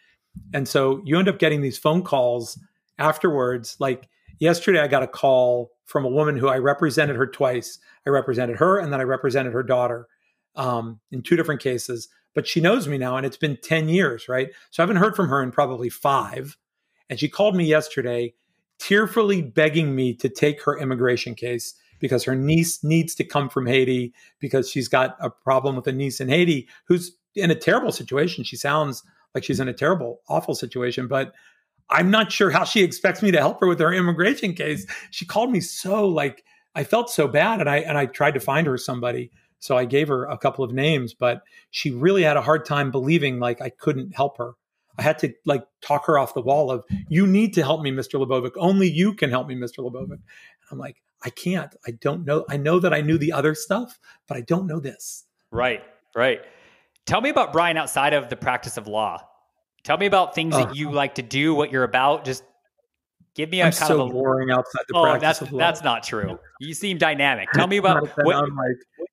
[0.55, 2.59] And so you end up getting these phone calls
[2.99, 7.79] afterwards like yesterday I got a call from a woman who I represented her twice.
[8.07, 10.09] I represented her and then I represented her daughter
[10.57, 12.09] um, in two different cases.
[12.37, 14.51] But she knows me now and it's been 10 years, right?
[14.70, 16.59] So I haven't heard from her in probably five.
[17.09, 18.35] And she called me yesterday,
[18.79, 23.66] tearfully begging me to take her immigration case because her niece needs to come from
[23.66, 27.90] Haiti because she's got a problem with a niece in Haiti who's in a terrible
[27.90, 28.44] situation.
[28.44, 29.03] She sounds
[29.35, 31.33] like she's in a terrible, awful situation, but
[31.88, 34.87] I'm not sure how she expects me to help her with her immigration case.
[35.11, 36.44] She called me so like
[36.75, 39.31] I felt so bad and I and I tried to find her somebody.
[39.59, 42.90] So I gave her a couple of names, but she really had a hard time
[42.90, 44.53] believing like I couldn't help her.
[44.99, 47.90] I had to like talk her off the wall of, you need to help me,
[47.90, 48.25] Mr.
[48.25, 48.53] LaBovick.
[48.57, 49.79] Only you can help me, Mr.
[49.79, 50.12] LaBovick.
[50.12, 50.21] And
[50.71, 51.75] I'm like, I can't.
[51.87, 52.45] I don't know.
[52.49, 55.25] I know that I knew the other stuff, but I don't know this.
[55.51, 55.83] Right,
[56.14, 56.40] right.
[57.07, 59.23] Tell me about Brian outside of the practice of law.
[59.85, 62.25] Tell me about things uh, that you like to do, what you're about.
[62.25, 62.42] Just
[63.35, 65.53] give me a I'm kind so of a boring outside the oh, practice that's of
[65.53, 65.59] law.
[65.59, 66.38] that's not true.
[66.61, 67.49] You seem dynamic.
[67.53, 68.35] Tell me about what.
[68.35, 69.06] I'm like,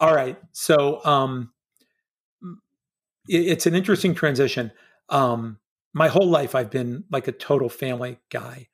[0.00, 1.52] all right, so um,
[3.28, 4.72] it, it's an interesting transition.
[5.08, 5.58] Um,
[5.92, 8.68] my whole life, I've been like a total family guy.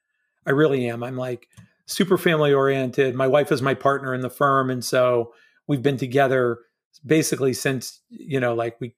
[0.47, 1.03] I really am.
[1.05, 1.47] I'm like
[1.87, 3.15] super family oriented.
[3.15, 5.33] My wife is my partner in the firm, and so
[5.67, 6.59] we've been together
[7.07, 8.95] basically since you know, like we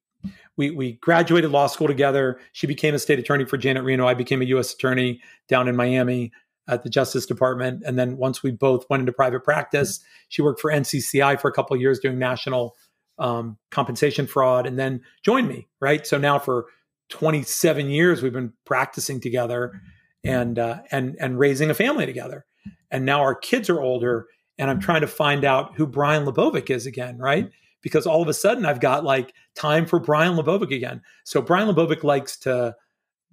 [0.57, 2.41] we we graduated law school together.
[2.53, 4.07] She became a state attorney for Janet Reno.
[4.07, 4.73] I became a U.S.
[4.73, 6.33] attorney down in Miami
[6.69, 7.83] at the Justice Department.
[7.85, 11.53] And then once we both went into private practice, she worked for NCCI for a
[11.53, 12.75] couple years doing national
[13.19, 15.69] um, compensation fraud, and then joined me.
[15.81, 16.07] Right.
[16.07, 16.67] So now for
[17.11, 19.81] 27 years we've been practicing together
[20.25, 22.45] and uh, and and raising a family together.
[22.91, 24.27] And now our kids are older,
[24.59, 27.19] and I'm trying to find out who Brian LaBovick is again.
[27.19, 27.51] Right
[27.85, 31.03] because all of a sudden I've got like time for Brian LaBovick again.
[31.23, 32.75] So Brian LaBovick likes to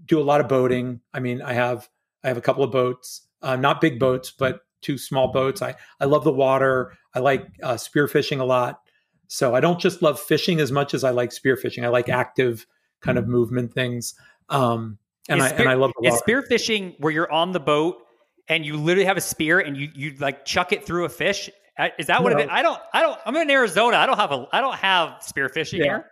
[0.05, 0.99] do a lot of boating.
[1.13, 1.89] I mean, I have
[2.23, 5.61] I have a couple of boats, uh, not big boats, but two small boats.
[5.61, 6.93] I I love the water.
[7.13, 8.79] I like uh, spearfishing a lot.
[9.27, 11.85] So I don't just love fishing as much as I like spearfishing.
[11.85, 12.65] I like active
[13.01, 14.13] kind of movement things.
[14.49, 14.97] Um,
[15.29, 16.15] and is I spear, and I love the water.
[16.15, 17.97] Is spearfishing where you're on the boat
[18.49, 21.49] and you literally have a spear and you you like chuck it through a fish
[21.97, 22.39] is that what no.
[22.39, 22.49] it is?
[22.51, 22.79] I don't.
[22.93, 23.19] I don't.
[23.25, 23.97] I'm in Arizona.
[23.97, 24.47] I don't have a.
[24.51, 26.05] I don't have spearfishing yeah, here.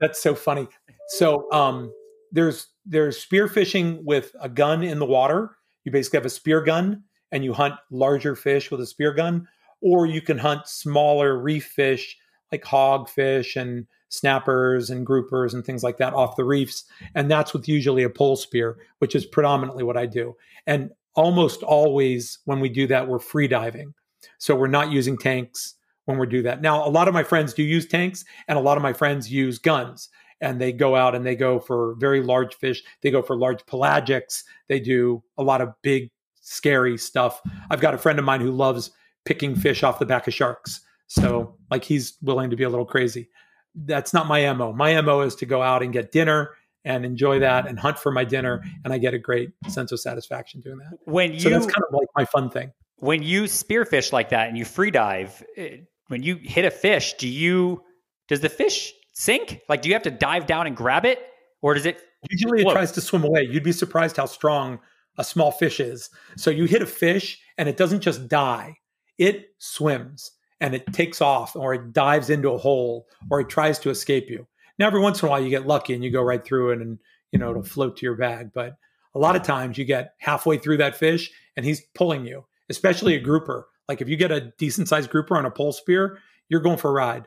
[0.00, 0.68] That's so funny.
[1.08, 1.92] So um,
[2.32, 5.56] there's there's spearfishing with a gun in the water.
[5.84, 9.48] You basically have a spear gun and you hunt larger fish with a spear gun,
[9.80, 12.16] or you can hunt smaller reef fish
[12.52, 16.84] like hogfish and snappers and groupers and things like that off the reefs.
[17.14, 20.36] And that's with usually a pole spear, which is predominantly what I do.
[20.66, 23.94] And almost always when we do that, we're free diving.
[24.38, 26.62] So we're not using tanks when we do that.
[26.62, 29.30] Now, a lot of my friends do use tanks, and a lot of my friends
[29.30, 30.08] use guns.
[30.40, 32.82] And they go out and they go for very large fish.
[33.02, 34.42] They go for large pelagics.
[34.68, 36.10] They do a lot of big,
[36.42, 37.40] scary stuff.
[37.70, 38.90] I've got a friend of mine who loves
[39.24, 40.80] picking fish off the back of sharks.
[41.06, 43.30] So, like, he's willing to be a little crazy.
[43.74, 44.72] That's not my MO.
[44.72, 46.50] My MO is to go out and get dinner
[46.84, 48.62] and enjoy that and hunt for my dinner.
[48.84, 50.98] And I get a great sense of satisfaction doing that.
[51.04, 54.48] When you, so that's kind of like my fun thing when you spearfish like that
[54.48, 57.82] and you free dive, eh, when you hit a fish, do you
[58.28, 59.62] does the fish sink?
[59.68, 61.18] Like, do you have to dive down and grab it,
[61.62, 62.00] or does it?
[62.30, 63.42] Usually, it tries to swim away.
[63.42, 64.78] You'd be surprised how strong
[65.18, 66.10] a small fish is.
[66.36, 68.76] So you hit a fish and it doesn't just die;
[69.18, 73.78] it swims and it takes off, or it dives into a hole, or it tries
[73.80, 74.46] to escape you.
[74.78, 76.80] Now, every once in a while, you get lucky and you go right through it,
[76.80, 76.98] and
[77.32, 78.50] you know it'll float to your bag.
[78.54, 78.76] But
[79.14, 83.14] a lot of times, you get halfway through that fish and he's pulling you especially
[83.14, 83.68] a grouper.
[83.88, 86.90] Like if you get a decent sized grouper on a pole spear, you're going for
[86.90, 87.26] a ride.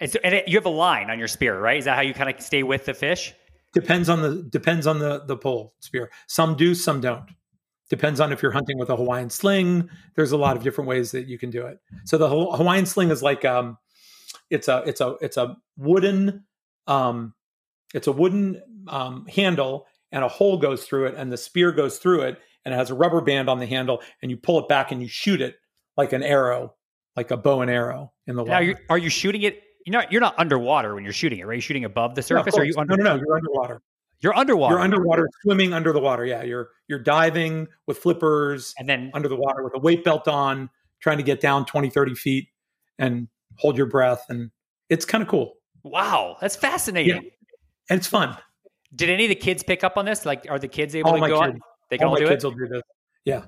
[0.00, 1.78] And, so, and it, you have a line on your spear, right?
[1.78, 3.34] Is that how you kind of stay with the fish?
[3.74, 6.10] Depends on the depends on the the pole spear.
[6.26, 7.28] Some do, some don't.
[7.90, 9.90] Depends on if you're hunting with a Hawaiian sling.
[10.14, 11.78] There's a lot of different ways that you can do it.
[12.04, 13.76] So the Hawaiian sling is like um,
[14.48, 16.44] it's a it's a it's a wooden
[16.86, 17.34] um,
[17.92, 21.98] it's a wooden um, handle and a hole goes through it and the spear goes
[21.98, 24.68] through it and it has a rubber band on the handle, and you pull it
[24.68, 25.56] back and you shoot it
[25.96, 26.74] like an arrow,
[27.16, 28.66] like a bow and arrow in the water.
[28.66, 29.62] Now, are you shooting it?
[29.88, 30.12] You're not.
[30.12, 31.54] You're not underwater when you're shooting it, right?
[31.54, 32.94] You're shooting above the surface, no, or you under?
[32.94, 33.22] No, no, no.
[33.22, 33.80] You're underwater.
[34.20, 34.74] You're underwater.
[34.74, 36.26] You're underwater, swimming under the water.
[36.26, 40.28] Yeah, you're you're diving with flippers, and then under the water with a weight belt
[40.28, 40.68] on,
[41.00, 42.48] trying to get down 20, 30 feet,
[42.98, 44.50] and hold your breath, and
[44.90, 45.54] it's kind of cool.
[45.84, 47.22] Wow, that's fascinating.
[47.22, 47.30] Yeah.
[47.88, 48.36] And it's fun.
[48.94, 50.26] Did any of the kids pick up on this?
[50.26, 51.60] Like, are the kids able all to go kids?
[51.88, 52.46] They can all, all my kids it?
[52.46, 52.82] will do this.
[53.24, 53.44] Yeah.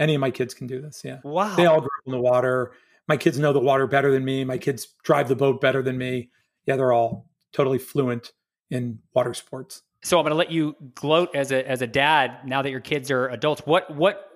[0.00, 1.02] Any of my kids can do this.
[1.04, 1.20] Yeah.
[1.22, 1.54] Wow.
[1.54, 2.72] They all grew up in the water.
[3.06, 4.44] My kids know the water better than me.
[4.44, 6.30] My kids drive the boat better than me.
[6.66, 8.32] Yeah, they're all totally fluent
[8.70, 9.82] in water sports.
[10.02, 12.80] So I'm going to let you gloat as a as a dad now that your
[12.80, 13.62] kids are adults.
[13.64, 14.30] What what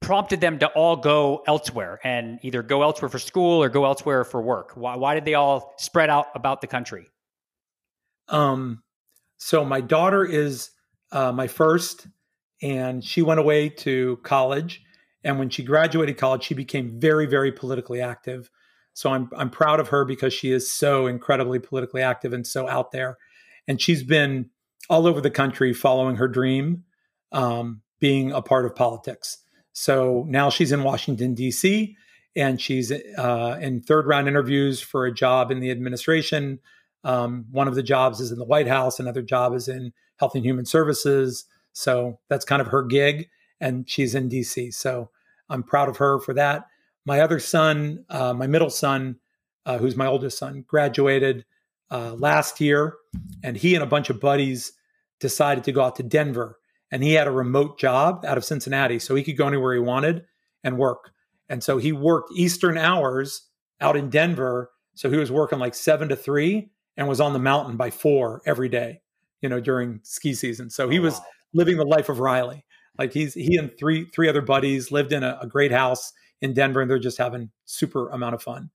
[0.00, 4.24] prompted them to all go elsewhere and either go elsewhere for school or go elsewhere
[4.24, 4.72] for work?
[4.74, 7.06] Why why did they all spread out about the country?
[8.28, 8.82] Um
[9.38, 10.70] so my daughter is
[11.12, 12.06] uh, my first
[12.62, 14.82] and she went away to college.
[15.24, 18.50] And when she graduated college, she became very, very politically active.
[18.94, 22.68] So I'm I'm proud of her because she is so incredibly politically active and so
[22.68, 23.16] out there.
[23.66, 24.50] And she's been
[24.90, 26.84] all over the country following her dream,
[27.32, 29.38] um, being a part of politics.
[29.72, 31.96] So now she's in Washington D.C.
[32.34, 36.60] and she's uh, in third round interviews for a job in the administration
[37.04, 40.34] Um, one of the jobs is in the White House, another job is in Health
[40.34, 41.44] and Human Services.
[41.72, 43.28] So that's kind of her gig,
[43.60, 44.72] and she's in DC.
[44.74, 45.10] So
[45.48, 46.66] I'm proud of her for that.
[47.04, 49.16] My other son, uh, my middle son,
[49.66, 51.44] uh, who's my oldest son, graduated
[51.90, 52.96] uh, last year,
[53.42, 54.72] and he and a bunch of buddies
[55.20, 56.58] decided to go out to Denver.
[56.90, 59.80] And he had a remote job out of Cincinnati, so he could go anywhere he
[59.80, 60.24] wanted
[60.64, 61.12] and work.
[61.48, 63.48] And so he worked Eastern hours
[63.80, 64.70] out in Denver.
[64.94, 68.42] So he was working like seven to three and was on the mountain by four
[68.44, 69.00] every day,
[69.40, 70.68] you know, during ski season.
[70.70, 71.20] So he oh, was
[71.54, 72.64] living the life of Riley.
[72.98, 76.52] Like he's he and three three other buddies lived in a, a great house in
[76.52, 78.70] Denver, and they're just having super amount of fun.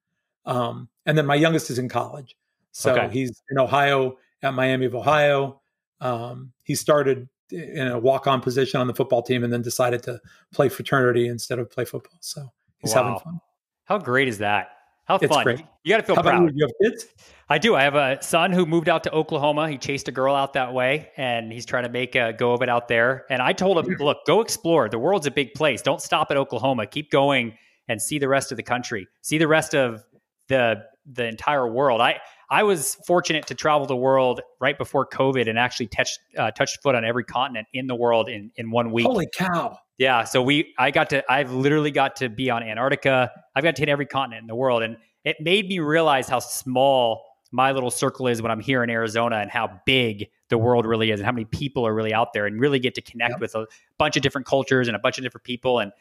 [0.46, 2.36] Um, and then my youngest is in college,
[2.72, 3.10] so okay.
[3.12, 5.62] he's in Ohio at Miami of Ohio.
[6.02, 10.20] Um, he started in a walk-on position on the football team, and then decided to
[10.54, 12.18] play fraternity instead of play football.
[12.22, 13.04] So he's wow.
[13.04, 13.40] having fun.
[13.86, 14.70] How great is that?
[15.06, 15.44] How it's fun!
[15.44, 15.62] Great.
[15.84, 16.44] You got to feel How proud.
[16.44, 16.52] You?
[16.56, 17.08] you have kids?
[17.50, 17.76] I do.
[17.76, 19.70] I have a son who moved out to Oklahoma.
[19.70, 22.62] He chased a girl out that way, and he's trying to make a go of
[22.62, 23.26] it out there.
[23.30, 24.88] And I told him, "Look, go explore.
[24.88, 25.82] The world's a big place.
[25.82, 26.86] Don't stop at Oklahoma.
[26.88, 27.58] Keep going
[27.90, 29.08] and see the rest of the country.
[29.22, 30.04] See the rest of
[30.48, 32.22] the the entire world." I
[32.54, 36.84] I was fortunate to travel the world right before COVID and actually touched uh, touched
[36.84, 39.08] foot on every continent in the world in in one week.
[39.08, 39.76] Holy cow!
[39.98, 43.32] Yeah, so we I got to I've literally got to be on Antarctica.
[43.56, 46.38] I've got to hit every continent in the world, and it made me realize how
[46.38, 50.86] small my little circle is when I'm here in Arizona and how big the world
[50.86, 53.32] really is and how many people are really out there and really get to connect
[53.32, 53.42] yep.
[53.42, 53.66] with a
[53.98, 55.80] bunch of different cultures and a bunch of different people.
[55.80, 55.92] And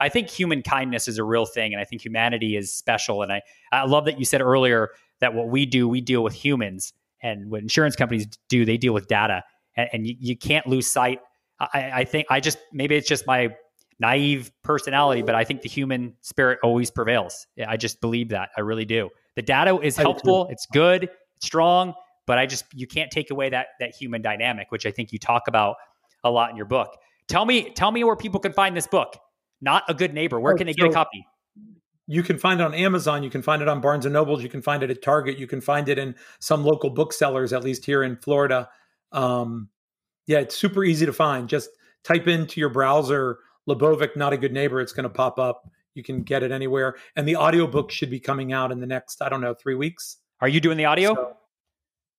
[0.00, 1.72] I think human kindness is a real thing.
[1.72, 3.22] And I think humanity is special.
[3.22, 3.42] And I,
[3.72, 4.90] I love that you said earlier
[5.20, 6.92] that what we do, we deal with humans.
[7.22, 9.42] And what insurance companies do, they deal with data.
[9.76, 11.20] And, and you, you, can't lose sight.
[11.58, 13.54] I, I think I just, maybe it's just my
[13.98, 17.46] naive personality, but I think the human spirit always prevails.
[17.66, 18.50] I just believe that.
[18.56, 19.10] I really do.
[19.34, 20.46] The data is helpful.
[20.50, 21.04] It's good.
[21.36, 21.94] It's strong,
[22.26, 25.18] but I just you can't take away that that human dynamic, which I think you
[25.18, 25.76] talk about
[26.24, 26.96] a lot in your book.
[27.28, 29.16] Tell me, tell me where people can find this book.
[29.60, 30.40] Not a good neighbor.
[30.40, 31.26] Where oh, can they so get a copy?
[32.08, 33.22] You can find it on Amazon.
[33.22, 34.42] You can find it on Barnes and Nobles.
[34.42, 35.38] You can find it at Target.
[35.38, 38.68] You can find it in some local booksellers, at least here in Florida.
[39.12, 39.68] Um,
[40.26, 41.48] yeah, it's super easy to find.
[41.48, 41.68] Just
[42.02, 43.38] type into your browser
[43.68, 44.80] LaBovick, not a good neighbor.
[44.80, 45.70] It's going to pop up.
[45.94, 46.96] You can get it anywhere.
[47.16, 50.16] And the audiobook should be coming out in the next, I don't know, three weeks.
[50.40, 51.14] Are you doing the audio?
[51.14, 51.36] So,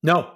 [0.04, 0.34] no,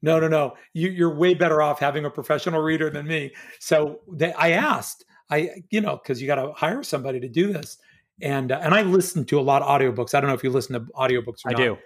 [0.00, 0.54] no, no, no.
[0.72, 3.34] You, are way better off having a professional reader than me.
[3.58, 7.52] So they, I asked, I, you know, because you got to hire somebody to do
[7.52, 7.78] this.
[8.22, 10.14] And uh, and I listen to a lot of audiobooks.
[10.14, 11.58] I don't know if you listen to audiobooks or I not.
[11.58, 11.78] do.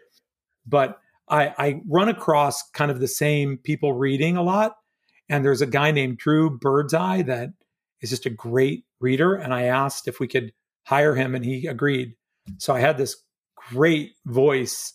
[0.66, 4.76] But I, I run across kind of the same people reading a lot.
[5.28, 7.50] And there's a guy named Drew Birdseye that
[8.00, 9.34] is just a great reader.
[9.34, 10.52] And I asked if we could
[10.84, 12.14] hire him, and he agreed.
[12.58, 13.16] So I had this
[13.70, 14.94] great voice,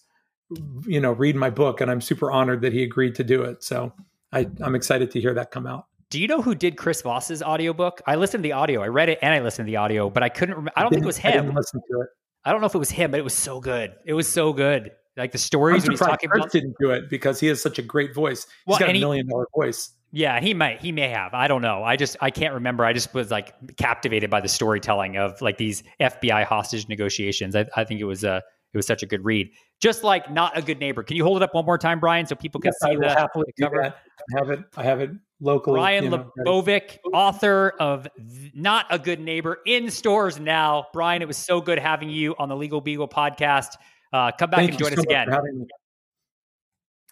[0.88, 3.64] you know, read my book, and I'm super honored that he agreed to do it.
[3.64, 3.94] So
[4.32, 5.86] I, I'm excited to hear that come out.
[6.14, 7.99] Do you know who did Chris Voss's audiobook?
[8.05, 8.84] I listened to the audio.
[8.84, 10.53] I read it and I listened to the audio, but I couldn't.
[10.53, 10.72] Remember.
[10.76, 11.49] I don't I think it was him.
[11.49, 12.07] I listen to it.
[12.45, 13.95] I don't know if it was him, but it was so good.
[14.05, 14.91] It was so good.
[15.18, 16.51] Like the stories he's talking Chris about.
[16.51, 18.43] didn't do it because he has such a great voice.
[18.43, 19.89] He's well, got a million dollar voice.
[20.11, 21.34] Yeah, he might he may have.
[21.34, 21.84] I don't know.
[21.84, 22.86] I just I can't remember.
[22.86, 27.55] I just was like captivated by the storytelling of like these FBI hostage negotiations.
[27.55, 28.43] I, I think it was a
[28.74, 29.49] it was such a good read.
[29.82, 31.01] Just like not a good neighbor.
[31.01, 33.09] Can you hold it up one more time, Brian, so people can yes, see the,
[33.09, 33.84] happily cover?
[33.84, 34.59] I have it.
[34.78, 35.09] I have it
[35.44, 35.96] locally.
[35.96, 38.08] You know, LaBovick, author of
[38.56, 40.88] Not a Good Neighbor, in stores now.
[40.94, 43.76] Brian, it was so good having you on the Legal Beagle podcast.
[44.12, 45.28] Uh, come back Thank and join so us again.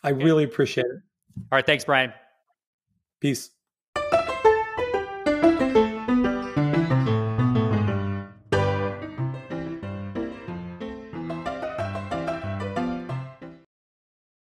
[0.03, 0.97] I really appreciate it.
[1.37, 2.13] All right, thanks, Brian.
[3.19, 3.51] Peace.